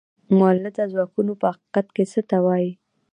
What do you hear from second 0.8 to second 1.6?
ځواکونه په